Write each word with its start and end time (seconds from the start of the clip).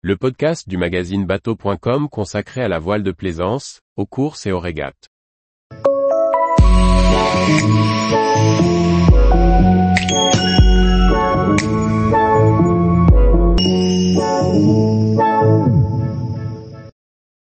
le 0.00 0.16
podcast 0.16 0.68
du 0.68 0.76
magazine 0.76 1.26
bateau.com 1.26 2.08
consacré 2.08 2.62
à 2.62 2.68
la 2.68 2.78
voile 2.78 3.02
de 3.02 3.10
plaisance, 3.10 3.80
aux 3.96 4.06
courses 4.06 4.46
et 4.46 4.52
aux 4.52 4.60
régates. 4.60 5.08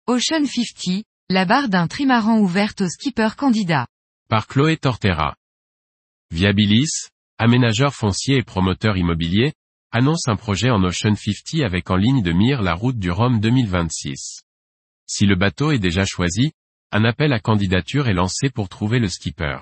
Ocean 0.07 0.45
50, 0.45 1.03
la 1.29 1.43
barre 1.43 1.67
d'un 1.67 1.87
trimaran 1.87 2.39
ouverte 2.39 2.79
aux 2.79 2.87
skippers 2.87 3.35
candidats. 3.35 3.87
Par 4.29 4.47
Chloé 4.47 4.77
Tortera. 4.77 5.35
Viabilis, 6.31 7.09
aménageur 7.37 7.93
foncier 7.93 8.37
et 8.37 8.43
promoteur 8.43 8.95
immobilier, 8.95 9.51
annonce 9.91 10.27
un 10.27 10.35
projet 10.35 10.69
en 10.69 10.83
Ocean 10.83 11.15
50 11.15 11.61
avec 11.63 11.89
en 11.89 11.95
ligne 11.95 12.21
de 12.21 12.31
mire 12.31 12.61
la 12.61 12.73
route 12.73 12.99
du 12.99 13.09
Rhum 13.09 13.39
2026. 13.39 14.41
Si 15.07 15.25
le 15.25 15.35
bateau 15.35 15.71
est 15.71 15.79
déjà 15.79 16.05
choisi, 16.05 16.51
un 16.91 17.03
appel 17.05 17.33
à 17.33 17.39
candidature 17.39 18.07
est 18.07 18.13
lancé 18.13 18.49
pour 18.49 18.69
trouver 18.69 18.99
le 18.99 19.07
skipper. 19.07 19.59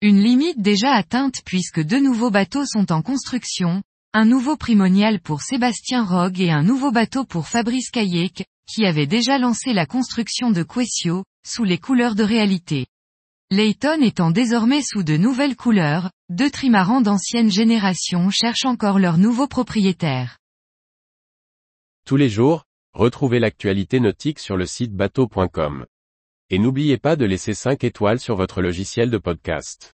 Une 0.00 0.20
limite 0.20 0.60
déjà 0.60 0.92
atteinte 0.92 1.42
puisque 1.44 1.80
deux 1.80 2.00
nouveaux 2.00 2.32
bateaux 2.32 2.66
sont 2.66 2.90
en 2.90 3.00
construction, 3.00 3.84
un 4.12 4.24
nouveau 4.24 4.56
primonial 4.56 5.20
pour 5.20 5.42
Sébastien 5.42 6.02
Rogue 6.02 6.40
et 6.40 6.50
un 6.50 6.64
nouveau 6.64 6.90
bateau 6.90 7.24
pour 7.24 7.46
Fabrice 7.46 7.90
Kayak, 7.92 8.44
qui 8.68 8.86
avait 8.86 9.06
déjà 9.06 9.38
lancé 9.38 9.72
la 9.72 9.86
construction 9.86 10.50
de 10.50 10.64
Quessio, 10.64 11.22
sous 11.46 11.62
les 11.62 11.78
couleurs 11.78 12.16
de 12.16 12.24
réalité. 12.24 12.86
Layton 13.52 14.00
étant 14.00 14.30
désormais 14.30 14.80
sous 14.80 15.02
de 15.02 15.18
nouvelles 15.18 15.56
couleurs, 15.56 16.10
deux 16.30 16.48
trimarans 16.48 17.02
d'ancienne 17.02 17.50
génération 17.50 18.30
cherchent 18.30 18.64
encore 18.64 18.98
leur 18.98 19.18
nouveau 19.18 19.46
propriétaire. 19.46 20.38
Tous 22.06 22.16
les 22.16 22.30
jours, 22.30 22.64
retrouvez 22.94 23.40
l'actualité 23.40 24.00
nautique 24.00 24.38
sur 24.38 24.56
le 24.56 24.64
site 24.64 24.94
bateau.com. 24.94 25.84
Et 26.48 26.58
n'oubliez 26.58 26.96
pas 26.96 27.14
de 27.14 27.26
laisser 27.26 27.52
5 27.52 27.84
étoiles 27.84 28.20
sur 28.20 28.36
votre 28.36 28.62
logiciel 28.62 29.10
de 29.10 29.18
podcast. 29.18 29.92